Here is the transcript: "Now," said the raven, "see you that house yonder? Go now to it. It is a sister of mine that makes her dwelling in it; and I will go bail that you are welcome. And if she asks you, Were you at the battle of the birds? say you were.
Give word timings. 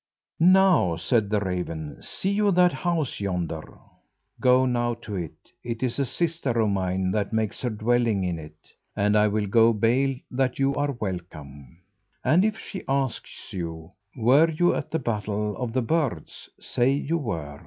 "Now," 0.39 0.95
said 0.95 1.29
the 1.29 1.39
raven, 1.39 1.97
"see 2.01 2.31
you 2.31 2.49
that 2.53 2.73
house 2.73 3.19
yonder? 3.19 3.77
Go 4.39 4.65
now 4.65 4.95
to 4.95 5.15
it. 5.15 5.51
It 5.63 5.83
is 5.83 5.99
a 5.99 6.07
sister 6.07 6.49
of 6.59 6.69
mine 6.71 7.11
that 7.11 7.31
makes 7.31 7.61
her 7.61 7.69
dwelling 7.69 8.23
in 8.23 8.39
it; 8.39 8.73
and 8.95 9.15
I 9.15 9.27
will 9.27 9.45
go 9.45 9.73
bail 9.73 10.15
that 10.31 10.57
you 10.57 10.73
are 10.73 10.93
welcome. 10.93 11.77
And 12.25 12.43
if 12.43 12.57
she 12.57 12.83
asks 12.87 13.53
you, 13.53 13.91
Were 14.15 14.49
you 14.49 14.73
at 14.73 14.89
the 14.89 14.97
battle 14.97 15.55
of 15.55 15.71
the 15.71 15.83
birds? 15.83 16.49
say 16.59 16.89
you 16.89 17.19
were. 17.19 17.59